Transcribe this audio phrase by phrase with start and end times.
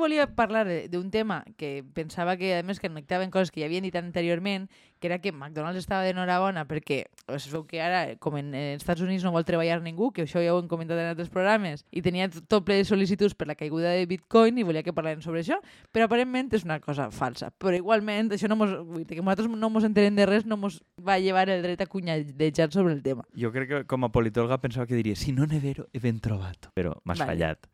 [0.00, 3.84] volia parlar de- d'un tema que pensava que, a més, connectaven coses que ja havien
[3.84, 4.66] dit anteriorment,
[5.00, 9.00] que era que McDonald's estava d'enhorabona perquè es veu que ara, com en, en Estats
[9.00, 12.02] Units no vol treballar ningú, que això ja ho hem comentat en altres programes, i
[12.04, 15.40] tenia tot ple de sol·licituds per la caiguda de Bitcoin i volia que parlem sobre
[15.40, 15.56] això,
[15.92, 17.48] però aparentment és una cosa falsa.
[17.56, 18.74] Però igualment, això no mos,
[19.08, 22.70] que nosaltres no mos enterem de res, no mos va llevar el dret a cunyadejar
[22.72, 23.24] sobre el tema.
[23.34, 26.20] Jo crec que com a politòloga pensava que diria si no n'he vero, he ben
[26.20, 26.68] trobat.
[26.74, 27.32] Però m'has Vale.
[27.32, 27.66] fallat.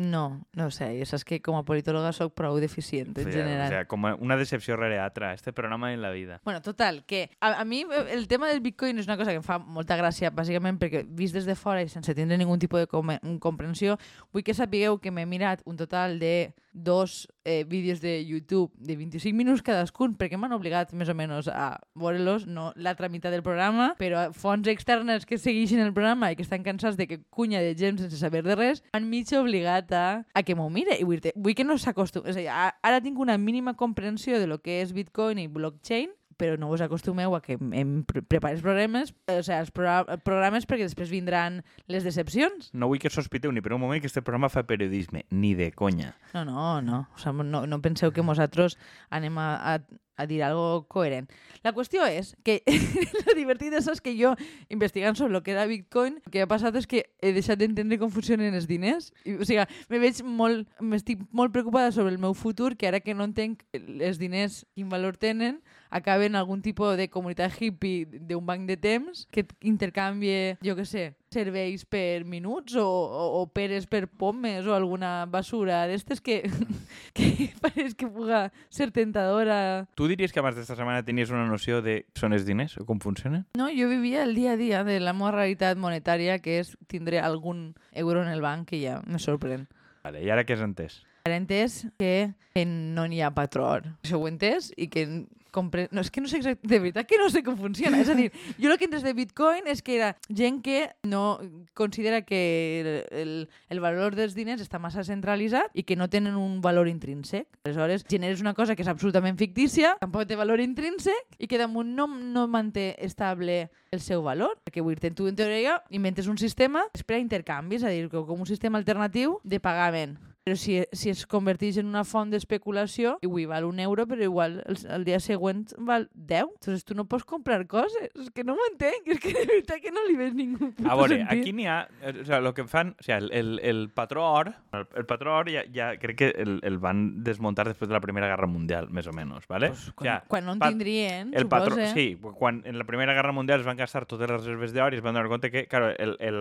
[0.00, 3.34] No, no ho sé, i saps que com a politòloga sóc prou deficient en sea,
[3.34, 3.66] general.
[3.66, 5.34] O sea, com una decepció rere altra.
[5.34, 6.40] Este programa en la vida.
[6.42, 9.42] Bueno, total, que a, a mi eh, el tema del Bitcoin és una cosa que
[9.42, 12.86] em fa molta gràcia, bàsicament perquè vist des de fora i sense tindre ningun tipus
[12.86, 13.12] de com
[13.44, 13.98] comprensió,
[14.32, 18.96] vull que sapigueu que m'he mirat un total de dos eh, vídeos de YouTube de
[18.96, 23.42] 25 minuts cadascun, perquè m'han obligat més o menys a veure-los, no l'altra meitat del
[23.42, 27.60] programa, però fonts externes que segueixen el programa i que estan cansats de que cunya
[27.64, 30.96] de gent sense saber de res, han mig obligat a, a que m'ho mire.
[30.98, 32.26] I vull, dir, vull que no s'acostum...
[32.30, 36.12] És a dir, ara tinc una mínima comprensió de lo que és Bitcoin i blockchain,
[36.40, 40.16] però no us acostumeu a que em pre prepares programes, eh, o sigui, els progra
[40.24, 41.60] programes perquè després vindran
[41.92, 42.70] les decepcions.
[42.72, 45.26] No vull que sospiteu ni per un moment que este programa fa periodisme.
[45.30, 46.14] Ni de conya.
[46.32, 47.02] No, no, no.
[47.12, 48.78] O sigui, no, no penseu que nosaltres
[49.12, 51.30] anem a, a, a dir algo coherent.
[51.64, 52.60] La qüestió és que
[53.26, 54.34] lo divertit és que jo,
[54.68, 57.98] investigant sobre el que era Bitcoin, el que ha passat és que he deixat d'entendre
[58.00, 59.10] com funcionen els diners.
[59.38, 63.16] O sigui, me veig molt, m'estic molt preocupada sobre el meu futur, que ara que
[63.16, 68.76] no entenc els diners valor tenen, acaben algun tipus de comunitat hippie d'un banc de
[68.76, 74.66] temps que intercanvie, jo que sé, serveis per minuts o, o, o peres per pomes
[74.66, 76.42] o alguna basura d'estes que,
[77.16, 79.86] que pareix que puga ser tentadora.
[79.94, 82.98] Tu diries que abans d'esta setmana tenies una noció de són els diners o com
[82.98, 83.46] funcionen?
[83.54, 87.22] No, jo vivia el dia a dia de la meva realitat monetària, que és tindré
[87.22, 89.68] algun euro en el banc, que ja me sorprèn.
[90.02, 90.98] Vale, I ara què has entès?
[91.28, 92.32] Ara he entès que,
[92.66, 93.68] no n'hi ha patró.
[94.02, 95.06] Això ho he entès i que
[95.50, 95.88] compre...
[95.92, 96.62] No, és que no sé exact...
[96.62, 98.00] De veritat que no sé com funciona.
[98.00, 98.30] És a dir,
[98.60, 101.40] jo el que entès de Bitcoin és que era gent que no
[101.74, 102.40] considera que
[102.80, 102.90] el,
[103.20, 103.32] el,
[103.70, 107.48] el valor dels diners està massa centralitzat i que no tenen un valor intrínsec.
[107.64, 111.94] Aleshores, generes una cosa que és absolutament fictícia, tampoc té valor intrínsec i que damunt
[111.96, 114.58] no, no manté estable el seu valor.
[114.64, 118.08] Perquè vull dir, tu en teoria inventes un sistema per a intercanvis, és a dir,
[118.10, 120.18] com un sistema alternatiu de pagament.
[120.42, 124.62] Però si, si es converteix en una font d'especulació, avui val un euro, però igual
[124.64, 126.46] el, el dia següent val 10.
[126.56, 128.08] Entonces tu no pots comprar coses.
[128.16, 129.04] És que no ho entenc.
[129.12, 131.28] És que de veritat que no li ves ningú A veure, sentit.
[131.42, 131.82] aquí n'hi ha...
[132.00, 132.94] eh, O sea, lo que fan...
[132.98, 134.54] O sea, el, el, el patró or...
[134.72, 138.00] El, el patró or ja, ja crec que el, el van desmuntar després de la
[138.00, 139.68] Primera Guerra Mundial, més o menys, ¿vale?
[139.74, 143.12] Pues, O quan, sea, quan no en tindrien, el patró, sí, quan en la Primera
[143.12, 145.66] Guerra Mundial es van gastar totes les reserves d'or i es van donar compte que,
[145.68, 146.40] claro, el, el,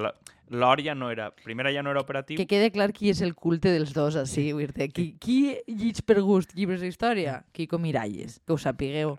[0.49, 1.29] l'or ja no era...
[1.45, 2.37] Primera ja no era operatiu.
[2.39, 6.03] Que quede clar qui és el culte dels dos, així, vull dir qui, qui llig
[6.05, 7.43] per gust llibres d'història?
[7.53, 9.17] Quico Miralles, que ho sapigueu.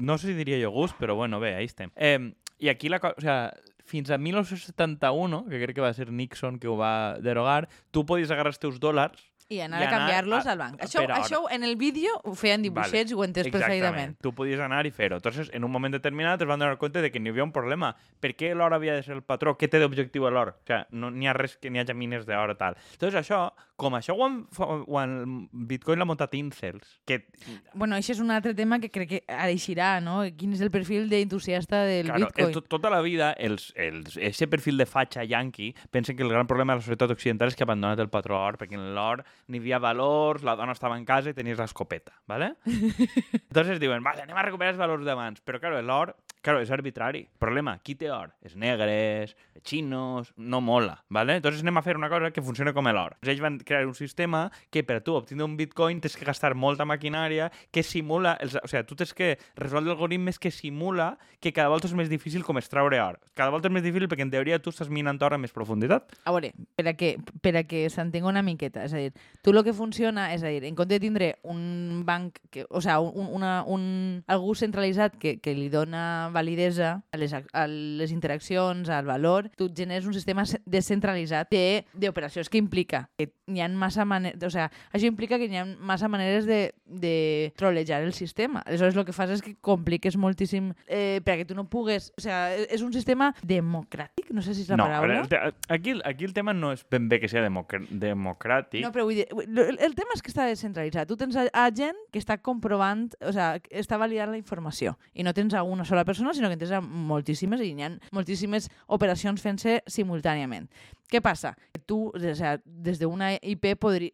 [0.00, 1.90] No sé si diria jo gust, però bueno, bé, ahí estem.
[1.96, 3.14] Eh, I aquí la cosa...
[3.18, 7.68] O sea, fins a 1971, que crec que va ser Nixon que ho va derogar,
[7.92, 9.20] tu podies agarrar els teus dòlars
[9.50, 10.80] I anar I a anar canviar-los a- al banc.
[10.80, 14.16] Això, això en el vídeo ho feien dibuixets i ho entès perfectament.
[14.22, 15.16] Tu podies anar i fer-ho.
[15.16, 17.94] Entonces, en un moment determinat es van donar compte de que n'hi havia un problema.
[18.20, 19.56] Per què l'or havia de ser el patró?
[19.58, 20.54] Què té d'objectiu l'or?
[20.54, 22.76] O sigui, no n'hi ha res que n'hi hagi mines d'or o tal.
[22.92, 27.26] Entonces, això, com això ho han, ho han Bitcoin l'ha muntat Incels, que
[27.74, 30.22] Bueno, això és un altre tema que crec que eixirà, no?
[30.38, 32.46] Quin és el perfil d'entusiasta del Claro, Bitcoin?
[32.48, 36.30] el, to- tota la vida, els, els, ese perfil de fatxa yanqui pensen que el
[36.30, 39.24] gran problema de la societat occidental és que ha abandonat el patró or, perquè l'or
[39.48, 42.54] n'hi havia valors, la dona estava en casa i tenies l'escopeta, ¿vale?
[43.48, 45.42] Entonces diuen, vale, anem a recuperar els valors d'abans.
[45.44, 46.14] Però, claro, l'or,
[46.44, 47.24] claro, és arbitrari.
[47.40, 48.34] Problema, qui té or?
[48.44, 49.34] Els negres,
[49.64, 51.38] xinos, no mola, ¿vale?
[51.40, 53.16] Entonces anem a fer una cosa que funcioni com l'or.
[53.24, 56.84] Ells van crear un sistema que per tu obtindre un bitcoin tens que gastar molta
[56.84, 61.72] maquinària que simula, els, o sigui, tu tens que resoldre algoritmes que simula que cada
[61.72, 63.18] volta és més difícil com extraure or.
[63.34, 66.12] Cada volta és més difícil perquè en teoria tu estàs minant or a més profunditat.
[66.28, 69.12] A veure, per a que, per a que s'entenga una miqueta, és a dir,
[69.44, 72.80] tu el que funciona, és a dir, en compte de tindre un banc, que, o
[72.80, 78.10] sigui, un, una, un, algú centralitzat que, que li dona validesa a les, a les
[78.10, 83.68] interaccions, al valor, tu generes un sistema descentralitzat de- d'operacions que implica que n'hi ha
[83.68, 84.64] massa maneres, o sigui,
[84.96, 88.62] això implica que n'hi ha massa maneres de, de trolejar el sistema.
[88.64, 92.14] Aleshores, el que fas és que compliques moltíssim eh, perquè tu no pugues...
[92.16, 95.22] O sigui, és un sistema democràtic, no sé si és la no, paraula.
[95.28, 98.80] te- aquí, aquí el tema no és ben bé que sigui democr democràtic.
[98.84, 101.08] No, però vull dir, el, el tema és que està descentralitzat.
[101.08, 105.26] Tu tens a, a gent que està comprovant, o sigui, està validant la informació i
[105.26, 109.42] no tens a una sola persona sinó que interessa moltíssimes i hi ha moltíssimes operacions
[109.42, 110.68] fent-se simultàniament.
[111.10, 111.52] Què passa?
[111.86, 114.12] Tu, o sea, des d'una IP, podri...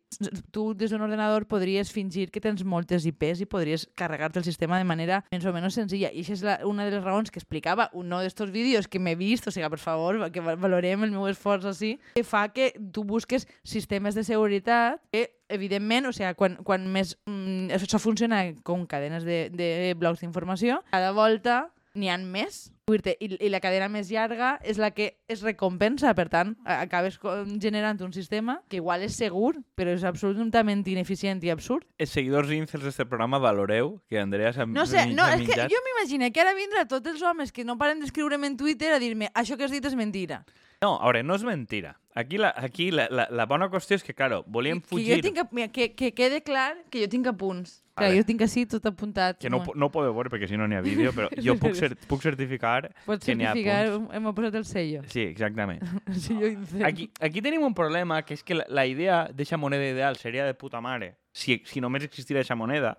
[0.50, 4.78] tu des d'un ordenador podries fingir que tens moltes IPs i podries carregar-te el sistema
[4.78, 6.10] de manera més o menys senzilla.
[6.10, 9.14] I això és la, una de les raons que explicava un d'estos vídeos que m'he
[9.14, 13.06] vist, o sigui, per favor, que valorem el meu esforç així, que fa que tu
[13.06, 17.14] busques sistemes de seguretat que evidentment, o sigui, quan, quan més...
[17.30, 23.28] Mm, això funciona com cadenes de, de blocs d'informació, cada volta n'hi han més i,
[23.38, 27.18] i la cadena més llarga és la que es recompensa, per tant, acabes
[27.62, 31.86] generant un sistema que igual és segur, però és absolutament ineficient i absurd.
[32.02, 35.84] Els seguidors incels d'aquest programa valoreu que Andrea s'ha No sé, no, és que jo
[35.86, 39.30] m'imagino que ara vindrà tots els homes que no paren d'escriure'm en Twitter a dir-me
[39.34, 40.42] això que has dit és mentira.
[40.80, 41.94] No, a veure, no és mentira.
[42.14, 45.06] Aquí la, aquí la, la, la bona qüestió és que, claro, volíem fugir...
[45.06, 47.76] Que, jo tinc, mira, que, que quede clar que jo tinc apunts.
[47.94, 49.38] Clar, jo tinc així tot apuntat.
[49.42, 51.76] Que no, no ho podeu veure perquè si no n'hi ha vídeo, però jo puc,
[51.78, 54.10] cer puc certificar Pots que n'hi ha punts.
[54.16, 55.04] hem posat el sello.
[55.12, 55.86] Sí, exactament.
[56.10, 56.50] el sello
[56.86, 60.48] aquí, aquí tenim un problema, que és que la, la idea d'aquesta moneda ideal seria
[60.48, 62.96] de puta mare si, si només existira aquesta moneda.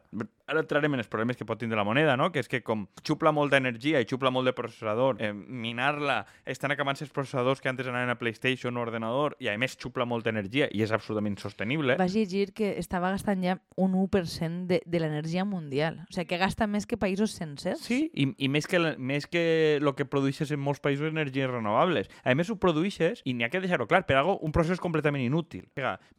[0.51, 2.29] Ara entrarem en els problemes que pot tindre la moneda, no?
[2.31, 6.73] que és que com xupla molta energia i xupla molt de processador, eh, minar-la, estan
[6.75, 10.31] acabant els processadors que antes anaven a PlayStation o ordenador i a més xupla molta
[10.33, 11.95] energia i és absolutament sostenible.
[11.99, 16.01] Vaig llegir que estava gastant ja un 1% de, de l'energia mundial.
[16.03, 17.81] O sigui, que gasta més que països sencers.
[17.87, 19.43] Sí, i, i més que, més que
[19.79, 22.11] el que produeixes en molts països energies renovables.
[22.23, 25.23] A més, ho produeixes i n'hi ha que deixar-ho clar, per algo, un procés completament
[25.23, 25.65] inútil.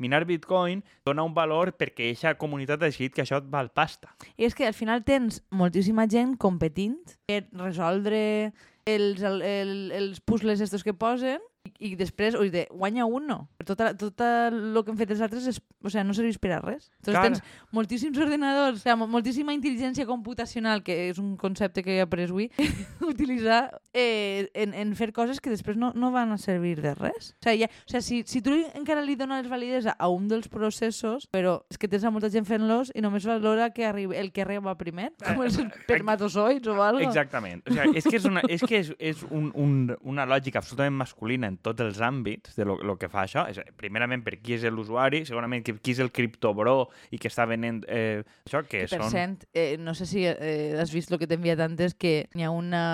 [0.02, 3.70] Minar Bitcoin dona un valor perquè que eixa comunitat ha decidit que això et val
[3.74, 4.10] pasta.
[4.36, 6.98] I és que al final tens moltíssima gent competint
[7.28, 8.52] per resoldre
[8.88, 13.26] els, el, el, els puzzles estos que posen i, i després, oi, de, guanya un
[13.30, 13.38] no.
[13.66, 16.60] Tot, tot el que han fet els altres és, o sea, no serveix per a
[16.62, 16.88] res.
[17.02, 17.42] Entonces tens
[17.74, 22.48] moltíssims ordenadors, o sea, moltíssima intel·ligència computacional, que és un concepte que he après avui,
[23.12, 27.32] utilitzar eh, en, en fer coses que després no, no van a servir de res.
[27.38, 30.50] O sea, ja, o sea, si, si tu encara li dones validesa a un dels
[30.50, 34.32] processos, però és que tens a molta gent fent-los i només valora que arriba, el
[34.34, 37.62] que arriba primer, com els espermatozoids o alguna Exactament.
[37.68, 40.98] O sea, és que és, una, és, que és, és un, un, una lògica absolutament
[40.98, 43.44] masculina en tots els àmbits de lo, lo que fa això.
[43.50, 47.82] És, primerament, per qui és l'usuari, segurament qui, és el criptobro i que està venent
[47.88, 49.12] eh, això, que per són...
[49.12, 52.46] cent, eh, no sé si eh, has vist el que t'he enviat antes, que hi
[52.46, 52.84] ha una,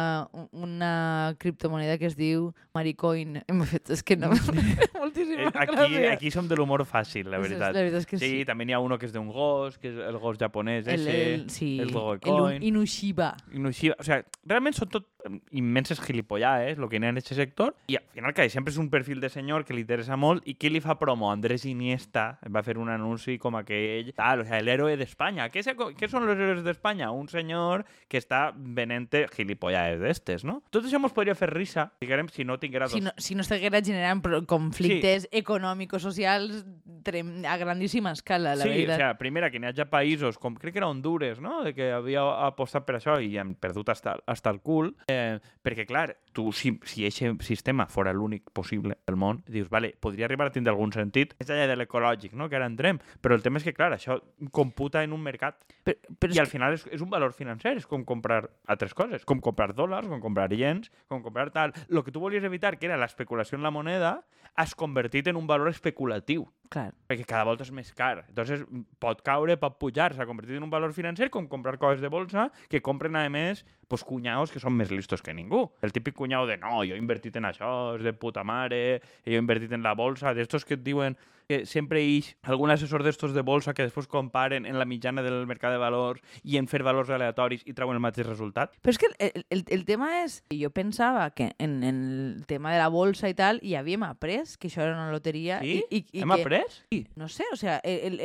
[0.52, 0.92] una
[1.38, 3.40] criptomoneda que es diu Maricoin.
[3.48, 4.32] Hem fet, és que no...
[4.98, 7.72] Moltíssima eh, aquí, aquí som de l'humor fàcil, la veritat.
[7.76, 8.32] La veritat és que sí.
[8.40, 8.46] sí.
[8.48, 11.18] també n'hi ha uno que és d'un gos, que és el gos japonès el, ese,
[11.34, 12.58] el, sí, el Dogecoin.
[12.58, 13.34] El Inushiba.
[13.54, 13.98] Inushiba.
[13.98, 15.08] O sea, realment són tot
[15.50, 18.78] immenses gilipollades, el que hi ha en aquest sector, i al final que sempre és
[18.80, 21.30] un perfil de senyor que li interessa molt i qui li fa promo?
[21.32, 25.48] Andrés Iniesta va fer un anunci com aquell, tal, o sea, el héroe d'Espanya.
[25.52, 27.10] Què, què són els héroes d'Espanya?
[27.14, 30.60] Un senyor que està venent gilipollades d'estes, no?
[30.74, 32.88] Tot això ens podria fer risa, diguem, si no tinguera...
[32.88, 32.96] Dos...
[32.96, 35.32] Si no, si no estiguera generant conflictes sí.
[35.40, 36.64] econòmics socials
[37.08, 38.96] a grandíssima escala, la sí, veritat.
[38.96, 41.72] Sí, o sea, primera, que n'hi hagi països, com crec que era Honduras, no?, de
[41.76, 45.17] que havia apostat per això i han perdut hasta, hasta el cul, eh,
[45.64, 50.26] perquè, clar, tu, si, si aquest sistema fora l'únic possible del món, dius, vale, podria
[50.28, 53.44] arribar a tindre algun sentit, és allà de l'ecològic, no?, que ara entrem, però el
[53.44, 54.18] tema és que, clar, això
[54.54, 57.86] computa en un mercat però, però i al final és, és un valor financer, és
[57.88, 61.74] com comprar altres coses, com comprar dòlars, com comprar iens, com comprar tal.
[61.88, 64.18] El que tu volies evitar, que era l'especulació en la moneda,
[64.58, 66.48] has convertit en un valor especulatiu.
[66.68, 66.90] Clar.
[67.08, 68.26] Perquè cada volta és més car.
[68.28, 68.60] Entonces,
[69.00, 72.48] pot caure, pot pujar, s'ha convertit en un valor financer com comprar coses de bolsa
[72.68, 75.64] que compren, a més, pues, cunyaos que són més listos que ningú.
[75.80, 79.38] El típic cunyau de no, jo he invertit en això, és de puta mare, jo
[79.38, 81.16] he invertit en la bolsa, d'estos que et diuen
[81.48, 85.46] que sempre hi algun assessor d'estos de bolsa que després comparen en la mitjana del
[85.48, 88.74] mercat de valors i en fer valors aleatoris i treuen el mateix resultat.
[88.84, 90.42] Però és que el, el, el tema és...
[90.52, 92.02] Jo pensava que en, en
[92.36, 95.62] el tema de la bolsa i tal hi havíem après que això era una loteria.
[95.64, 95.78] Sí?
[95.88, 96.78] I, i, i Hem que, après?
[96.92, 97.00] Sí.
[97.16, 97.78] No sé, o sea,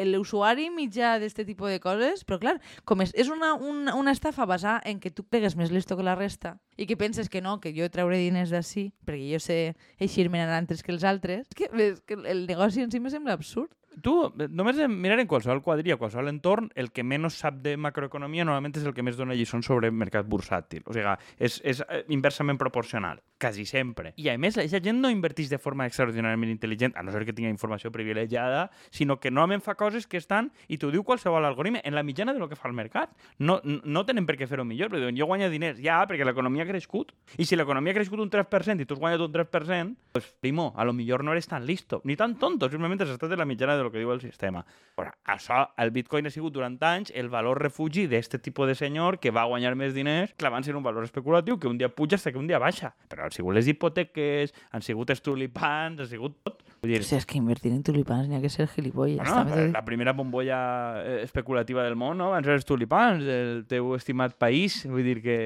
[0.09, 4.45] l'usuari mitjà d'aquest tipus de coses, però clar, com és, és una, una, una estafa
[4.49, 7.59] basada en que tu pegues més listo que la resta i que penses que no,
[7.61, 9.57] que jo trauré diners d'ací perquè jo sé
[10.01, 13.37] eixir-me antes que els altres, és que, és que el negoci en si me sembla
[13.37, 13.71] absurd.
[14.01, 14.13] Tu,
[14.49, 18.73] només de mirar en qualsevol quadrilla, qualsevol entorn, el que menys sap de macroeconomia normalment
[18.79, 20.83] és el que més dona lliçons sobre mercat bursàtil.
[20.89, 21.83] O sigui, és, és
[22.13, 24.13] inversament proporcional, quasi sempre.
[24.17, 27.35] I a més, la gent no inverteix de forma extraordinàriament intel·ligent, a no ser que
[27.35, 31.83] tingui informació privilegiada, sinó que normalment fa coses que estan, i t'ho diu qualsevol algoritme,
[31.83, 33.13] en la mitjana de lo que fa el mercat.
[33.37, 36.65] No, no tenen per què fer-ho millor, però diuen, jo guanyo diners, ja, perquè l'economia
[36.65, 37.13] ha crescut.
[37.37, 40.71] I si l'economia ha crescut un 3% i tu has guanyat un 3%, pues, primo,
[40.77, 43.49] a lo millor no eres tan listo, ni tan tonto, simplement has estat en la
[43.49, 44.63] mitjana de del que diu el sistema.
[44.97, 49.17] Però això, el bitcoin ha sigut durant anys el valor refugi d'aquest tipus de senyor
[49.21, 52.33] que va guanyar més diners clavant-se en un valor especulatiu que un dia puja fins
[52.33, 52.93] que un dia baixa.
[53.09, 56.61] Però han sigut les hipoteques, han sigut els tulipans, ha sigut tot.
[56.83, 59.21] Vull dir, O sigui, és que invertir en tulipans n'hi ha que ser gilipolles.
[59.23, 60.59] Bueno, també la primera bombolla
[60.99, 62.31] eh, especulativa del món no?
[62.33, 64.81] van ser els tulipans del teu estimat país.
[64.89, 65.37] Vull dir que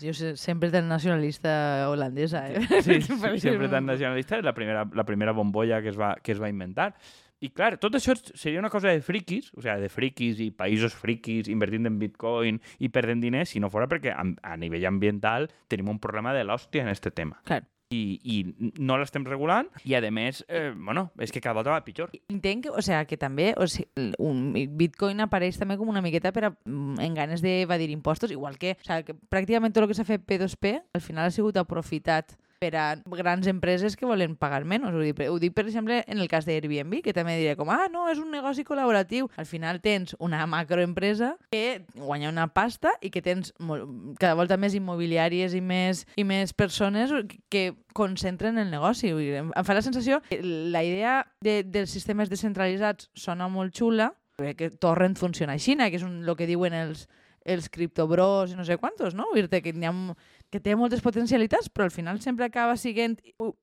[0.00, 2.62] Jo sé, sempre tan nacionalista holandesa, eh?
[2.82, 6.14] sí, sí, Per sempre tan nacionalista és la primera, la primera bombolla que es, va,
[6.22, 6.94] que es va inventar.
[7.40, 10.96] I clar, tot això seria una cosa de friquis, o sigui, de friquis i països
[10.98, 15.46] friquis invertint en bitcoin i perdent diners, si no fora perquè a, a nivell ambiental
[15.70, 17.38] tenim un problema de l'hòstia en aquest tema.
[17.46, 17.62] Clar.
[17.88, 18.34] I, i
[18.84, 22.10] no l'estem regulant i, a més, eh, bueno, és que cada volta va pitjor.
[22.28, 26.44] Entenc, o sea, que també o sigui, un Bitcoin apareix també com una miqueta per
[26.50, 29.96] a, mm, en ganes d'evadir impostos, igual que, o sea, que pràcticament tot el que
[29.96, 34.64] s'ha fet P2P al final ha sigut aprofitat per a grans empreses que volen pagar
[34.66, 34.92] menys.
[34.92, 37.86] Ho dic, ho dic, per exemple, en el cas d'Airbnb, que també diré com, ah,
[37.92, 39.30] no, és un negoci col·laboratiu.
[39.38, 43.52] Al final tens una macroempresa que guanya una pasta i que tens
[44.18, 47.14] cada volta més immobiliàries i més, i més persones
[47.48, 49.14] que concentren el negoci.
[49.38, 54.70] Em fa la sensació que la idea de, dels sistemes descentralitzats sona molt xula, perquè
[54.78, 57.08] Torrent funciona així, que és un, el que diuen els,
[57.48, 59.26] els criptobros i no sé quantos, no?
[59.32, 59.94] Vull dir que, n'hi ha,
[60.52, 63.18] que té moltes potencialitats, però al final sempre acaba sent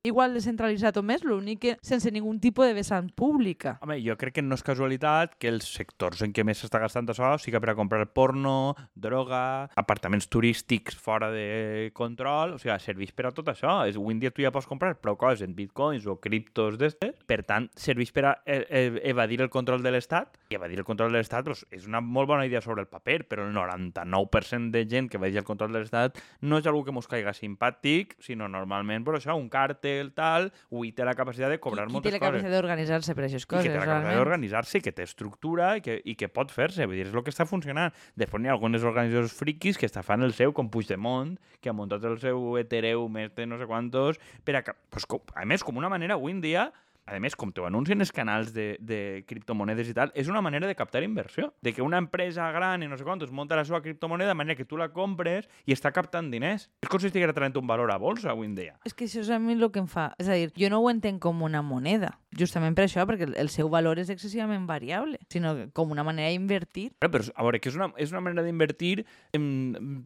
[0.05, 3.77] igual descentralitzat o més, l'únic que sense ningun tipus de vessant pública.
[3.81, 7.09] Home, jo crec que no és casualitat que els sectors en què més s'està gastant
[7.09, 13.13] això sigui per a comprar porno, droga, apartaments turístics fora de control, o sigui, serveix
[13.15, 13.79] per a tot això.
[13.89, 17.17] És, avui en dia tu ja pots comprar prou coses en bitcoins o criptos d'estes,
[17.25, 20.87] per tant, serveix per a eh, eh, evadir el control de l'Estat, i evadir el
[20.87, 24.71] control de l'Estat doncs, és una molt bona idea sobre el paper, però el 99%
[24.75, 28.15] de gent que evadir el control de l'Estat no és algú que mos caiga simpàtic,
[28.24, 31.98] sinó normalment, per això, un càrtel, tal, avui té la capacitat de cobrar qui, qui
[31.98, 34.84] moltes té la coses capacitat d'organitzar-se per aquestes i coses, que té la capacitat d'organitzar-se,
[34.86, 36.86] que té estructura i que, i que pot fer-se.
[36.86, 37.96] Vull dir, és el que està funcionant.
[38.20, 41.75] Després n'hi ha algunes organitzacions friquis que està fan el seu, com Puigdemont, que ha
[41.75, 45.63] muntat el seu Ethereum més de no sé quantos, per a, pues, com, a més,
[45.63, 46.70] com una manera avui en dia
[47.05, 50.67] a més, com t'ho anuncien els canals de, de criptomonedes i tal, és una manera
[50.67, 51.51] de captar inversió.
[51.62, 54.55] De que una empresa gran i no sé quantos munta la seva criptomoneda de manera
[54.57, 56.69] que tu la compres i està captant diners.
[56.81, 58.77] És com si estigués traient un valor a bolsa avui en dia.
[58.85, 60.12] És que això és a mi el que em fa...
[60.17, 63.38] És a dir, jo no ho entenc com una moneda, justament per això, perquè el-
[63.39, 66.89] el seu valor és excessivament variable, sinó com una manera d'invertir.
[67.00, 69.05] Però, però, a veure, que és una, és una manera d'invertir,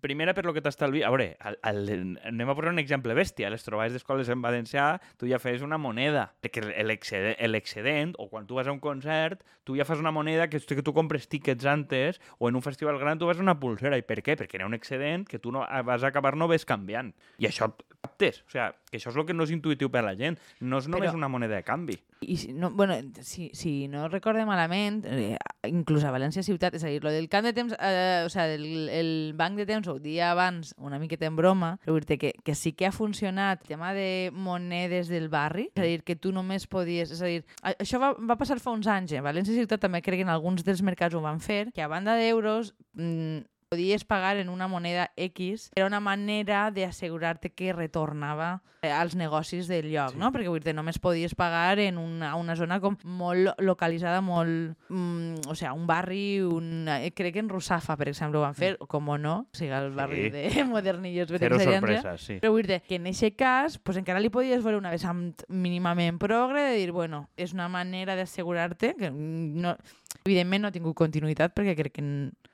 [0.02, 1.04] primera per lo que t'estalvi...
[1.04, 3.50] A veure, el, el, anem a posar un exemple bèstia.
[3.54, 6.28] Les trobades d'escoles en valencià, tu ja fes una moneda.
[6.44, 10.50] Perquè l'excedent, l'excedent, o quan tu vas a un concert, tu ja fas una moneda
[10.50, 13.60] que, que tu compres tickets antes, o en un festival gran tu vas a una
[13.60, 13.98] pulsera.
[13.98, 14.38] I per què?
[14.40, 17.14] Perquè ha un excedent que tu no, vas acabar no ves canviant.
[17.40, 18.44] I això captes.
[18.48, 20.38] O sigui, que això és el que no és intuïtiu per a la gent.
[20.62, 21.98] No és només Però- una moneda de canvi.
[22.22, 26.84] I si no, bueno, si, si no recorde malament, eh, inclús a València ciutat, és
[26.84, 29.88] a dir, lo del camp de temps, eh, o sigui, el, el banc de temps
[29.88, 33.62] ho dia abans una miqueta en broma, però dir que, que sí que ha funcionat
[33.62, 37.12] el tema de monedes del barri, és a dir, que tu només podies...
[37.16, 37.46] És a dir,
[37.78, 39.24] això va, va passar fa uns anys, eh?
[39.24, 42.18] València ciutat també crec que en alguns dels mercats ho van fer, que a banda
[42.20, 48.90] d'euros mm, podies pagar en una moneda X, era una manera d'assegurar-te que retornava eh,
[48.90, 50.18] als negocis del lloc, Sí.
[50.18, 50.32] no?
[50.34, 54.74] Perquè vull dir, només podies pagar en una, una zona com molt lo- localitzada, molt...
[54.90, 58.56] Mm, o sigui, un barri, un, eh, crec que en Russafa, per exemple, ho van
[58.58, 60.30] fer, com o no, o sigui, el barri Sí.
[60.32, 62.40] de Modernillos Zero sorpreses, sí.
[62.42, 66.18] però vull dir que en aquest cas pues, encara li podies veure una vessant mínimament
[66.18, 69.76] progre de dir, bueno, és una manera d'assegurar-te que no,
[70.26, 72.04] evidentment no ha tingut continuïtat perquè crec que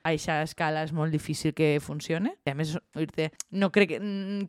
[0.06, 2.36] a aquesta escala és molt difícil que funcione.
[2.46, 2.76] A més,
[3.50, 3.98] no crec que,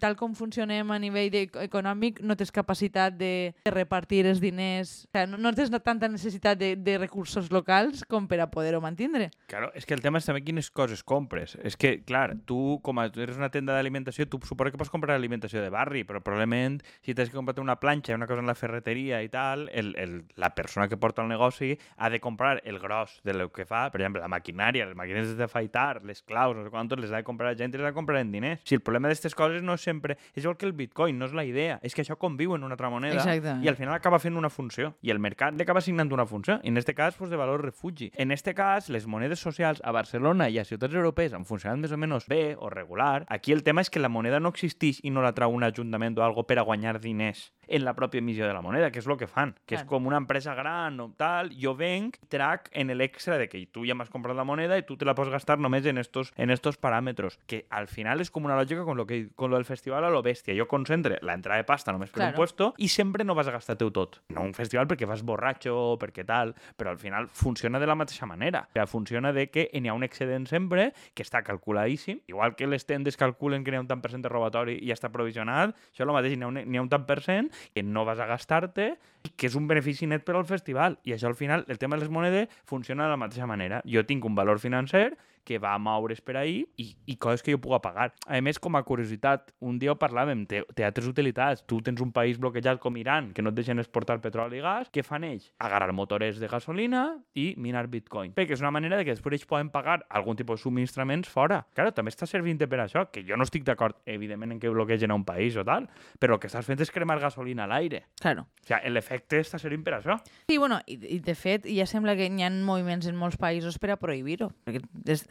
[0.01, 1.33] tal com funcionem a nivell
[1.63, 6.59] econòmic, no tens capacitat de, repartir els diners, o sigui, no, no tens tanta necessitat
[6.59, 9.31] de, de recursos locals com per a poder-ho mantindre.
[9.49, 11.57] Claro, és que el tema és també quines coses compres.
[11.65, 14.93] És que, clar, tu, com a, tu eres una tenda d'alimentació, tu suposo que pots
[14.93, 18.49] comprar alimentació de barri, però probablement si t'has comprar una planxa i una cosa en
[18.49, 22.61] la ferreteria i tal, el, el, la persona que porta el negoci ha de comprar
[22.63, 26.55] el gros de lo que fa, per exemple, la maquinària, les màquines d'afaitar, les claus,
[26.55, 28.31] no sé quantos, les ha de comprar la gent i les ha de comprar en
[28.31, 28.61] diners.
[28.67, 30.17] Si el problema d'aquestes coses no és sempre...
[30.33, 32.77] És igual que el bitcoin, no és la idea, és que això conviu en una
[32.77, 33.63] altra moneda Exactament.
[33.65, 34.93] i al final acaba fent una funció.
[35.01, 36.59] I el mercat li acaba assignant una funció.
[36.63, 38.11] I en este cas, pues, de valor refugi.
[38.15, 41.93] En este cas, les monedes socials a Barcelona i a ciutats europees han funcionat més
[41.93, 43.25] o menys bé o regular.
[43.29, 46.17] Aquí el tema és que la moneda no existeix i no la trau un ajuntament
[46.17, 47.51] o algo per a guanyar diners.
[47.67, 49.89] en la pròpia emissió de la moneda, que és el que fan, que és Clar.
[49.89, 53.95] com una empresa gran o tal, jo venc, trac en l'extra de que tu ja
[53.95, 56.77] m'has comprat la moneda i tu te la pots gastar només en estos, en estos
[56.79, 60.03] paràmetres, que al final és com una lògica con lo, que, con lo del festival
[60.05, 60.55] a lo bèstia.
[60.57, 62.31] Jo concentre la entrada de pasta només per Claro.
[62.31, 64.21] un puesto i sempre no vas a gastar-te-ho tot.
[64.29, 68.25] No un festival perquè vas borratxo, perquè tal, però al final funciona de la mateixa
[68.25, 68.67] manera.
[68.69, 72.67] O sigui, funciona de que n'hi ha un excedent sempre que està calculadíssim, igual que
[72.67, 75.09] les tendes calculen que n'hi ha un tant per cent de robatori i ja està
[75.11, 78.05] provisionat, això és el mateix, n'hi ha, un, ha un tant per cent que no
[78.05, 80.99] vas a gastar-te i que és un benefici net per al festival.
[81.03, 83.81] I això al final, el tema de les monedes funciona de la mateixa manera.
[83.85, 85.17] Jo tinc un valor financer
[85.47, 88.09] que va a moure's per ahir i, i coses que jo puc pagar.
[88.27, 91.63] A més, com a curiositat, un dia ho parlàvem, té altres utilitats.
[91.69, 94.91] Tu tens un país bloquejat com Iran, que no et deixen exportar petroli i gas,
[94.91, 95.51] què fan ells?
[95.63, 97.03] Agarrar motores de gasolina
[97.37, 98.33] i minar bitcoin.
[98.37, 101.61] Perquè és una manera de que després ells poden pagar algun tipus de subministraments fora.
[101.77, 105.11] Claro, també està servint per això, que jo no estic d'acord, evidentment, en que bloquegen
[105.13, 105.87] a un país o tal,
[106.19, 108.03] però el que estàs fent és cremar gasolina a l'aire.
[108.19, 108.47] Claro.
[108.47, 110.17] O sigui, l'efecte està servint per això.
[110.49, 113.77] Sí, bueno, i, i de fet ja sembla que hi ha moviments en molts països
[113.79, 114.49] per a prohibir-ho.
[114.65, 115.27] Perquè És,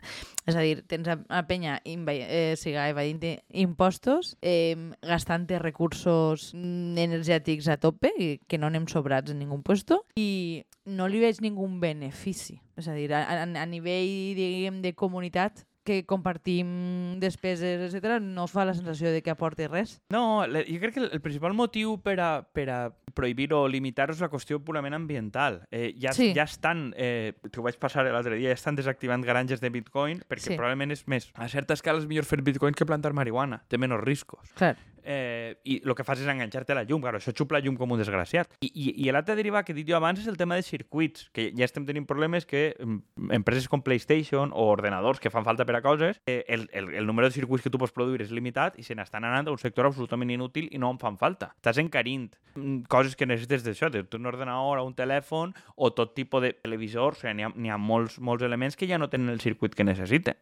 [0.47, 7.69] és a dir, tens a, a penya eh, siga evadint impostos, eh, gastant recursos energètics
[7.69, 11.67] a tope, i que no anem sobrats en ningú puesto, i no li veig ningú
[11.81, 12.61] benefici.
[12.77, 18.47] És a dir, a, a, a nivell, diguem, de comunitat, que compartim despeses, etc, no
[18.51, 20.01] fa la sensació de que aporti res.
[20.13, 22.81] No, jo crec que el, el principal motiu per a, per a
[23.17, 25.63] prohibir o limitar és la qüestió purament ambiental.
[25.71, 26.33] Eh, ja, Sí.
[26.37, 30.51] ja estan, eh, t'ho vaig passar l'altre dia, ja estan desactivant granges de bitcoin perquè
[30.53, 30.57] Sí.
[30.59, 34.03] probablement és més, a certa escala és millor fer bitcoin que plantar marihuana, té menys
[34.05, 34.53] riscos.
[34.55, 34.77] Clar.
[35.07, 37.77] Eh, I el que fas és enganxar-te a la llum, claro, això xup la llum
[37.79, 38.57] com un desgraciat.
[38.59, 41.29] I, i, i l'altre derivat que he dit jo abans és el tema de circuits,
[41.37, 45.67] que ja estem tenint problemes que mm, empreses com PlayStation o ordenadors que fan falta
[45.69, 48.35] per a coses, eh, el, el, el número de circuits que tu pots produir és
[48.35, 51.53] limitat i se n'estan anant a un sector absolutament inútil i no en fan falta.
[51.61, 56.17] Estàs encarint mm, coses que necessites d'això, de un ordenador o un telèfon o tot
[56.19, 59.31] tipus de televisor, o sigui, n'hi ha, ha molts, molts elements que ja no tenen
[59.31, 60.35] el circuit que necessiten.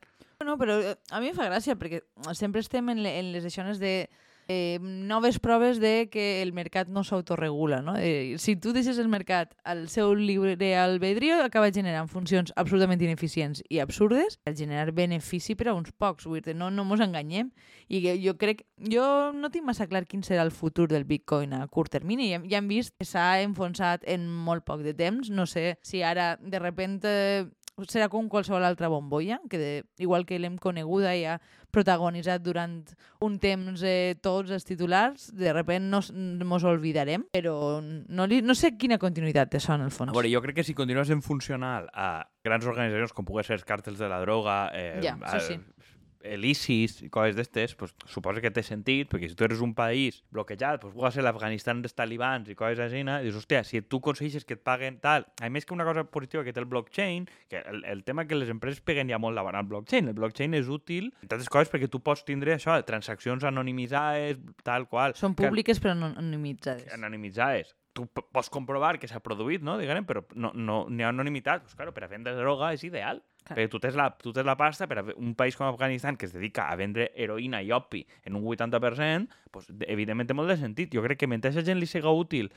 [0.45, 2.03] No, però eh, a mi em fa gràcia perquè
[2.37, 3.95] sempre estem en, le, en les aixones de
[4.49, 7.81] eh, noves proves de que el mercat no s'autoregula.
[7.83, 7.97] No?
[7.97, 13.63] Eh, si tu deixes el mercat al seu lliure albedrío, acaba generant funcions absolutament ineficients
[13.69, 16.29] i absurdes per generar benefici per a uns pocs.
[16.29, 17.53] Vull dir, no, no enganyem.
[17.89, 18.65] I jo crec...
[18.79, 22.31] Jo no tinc massa clar quin serà el futur del Bitcoin a curt termini.
[22.33, 25.31] Ja, ja hem vist que s'ha enfonsat en molt poc de temps.
[25.31, 27.11] No sé si ara, de repente,
[27.91, 31.39] serà com qualsevol altra bombolla, que de, igual que l'hem coneguda i ha
[31.75, 32.77] protagonitzat durant
[33.25, 36.13] un temps eh, tots els titulars, de repente nos,
[36.47, 40.13] mos olvidarem, però no, li, no sé quina continuïtat té això en el fons.
[40.13, 43.59] A veure, jo crec que si continues en funcional a grans organitzacions com pugui ser
[43.59, 45.59] els càrtels de la droga, eh, Ja, això sí.
[46.25, 50.23] l'ISIS i coses d'estes, pues, suposa que té sentit, perquè si tu eres un país
[50.33, 54.01] bloquejat, pues, pugui ser l'Afganistan dels talibans i coses així, i dius, hòstia, si tu
[54.03, 55.27] aconsegueixes que et paguen tal...
[55.45, 58.35] A més que una cosa positiva que té el blockchain, que el, el tema que
[58.39, 60.09] les empreses peguen ja molt davant el blockchain.
[60.09, 64.89] El blockchain és útil, entre altres coses, perquè tu pots tindre això, transaccions anonimitzades, tal
[64.89, 65.15] qual.
[65.15, 66.89] Són que- públiques però no anonimitzades.
[66.95, 67.75] anonimitzades.
[67.95, 69.77] Tu pots comprovar que s'ha produït, no?
[69.79, 71.63] Diguem, però no, no, n'hi ha anonimitat.
[71.63, 73.21] Pues, claro, per a vendre droga és ideal.
[73.45, 73.59] Clar.
[73.59, 76.25] Perquè tu tens, la, tu tens la pasta per a un país com Afganistan que
[76.25, 80.49] es dedica a vendre heroïna i opi en un 80%, pues, de- evidentment té molt
[80.49, 80.95] de sentit.
[80.95, 82.49] Jo crec que mentre a gent li siga útil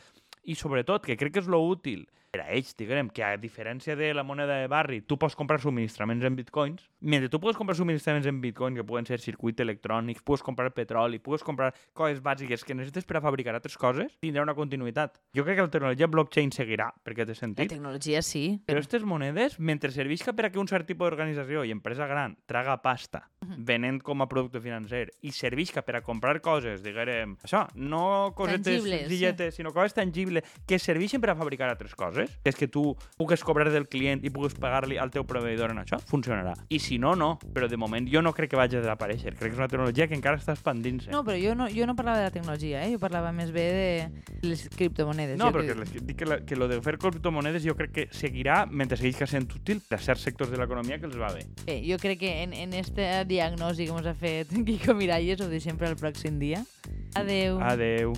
[0.48, 3.96] i sobretot, que crec que és lo útil per a ells, diguem, que a diferència
[3.96, 7.76] de la moneda de barri, tu pots comprar subministraments en bitcoins, mentre tu pots comprar
[7.78, 12.66] subministraments en bitcoin, que poden ser circuits electrònics, pots comprar petroli, pots comprar coses bàsiques
[12.66, 15.20] que necessites per a fabricar altres coses, tindrà una continuïtat.
[15.36, 17.70] Jo crec que la tecnologia blockchain seguirà, perquè té La sentit.
[17.70, 21.72] tecnologia sí, Però aquestes monedes, mentre servisca per a que un cert tipus d'organització i
[21.72, 26.82] empresa gran traga pasta venent com a producte financer i servisca per a comprar coses,
[26.84, 31.94] diguem, això, no cosetes Tangibles, senzilletes, sinó coses tangibles que serveixen per a fabricar altres
[31.96, 35.72] coses, que és que tu pugues cobrar del client i pugues pagar-li al teu proveïdor
[35.72, 36.56] en això, funcionarà.
[36.70, 37.38] I si no, no.
[37.54, 39.36] Però de moment jo no crec que vagi a desaparèixer.
[39.36, 41.12] Crec que és una tecnologia que encara està expandint-se.
[41.12, 42.92] No, però jo no, jo no parlava de la tecnologia, eh?
[42.94, 45.38] jo parlava més bé de les criptomonedes.
[45.38, 48.08] No, però que- les- dic que, la, que lo de fer criptomonedes jo crec que
[48.12, 51.46] seguirà mentre segueix sent útil a certs sectors de l'economia que els va bé.
[51.68, 55.50] Eh, jo crec que en, en esta diagnosi que ens ha fet Quico Miralles ho
[55.50, 56.64] deixem per al pròxim dia.
[57.16, 57.60] Adeu.
[57.62, 58.14] Adeu.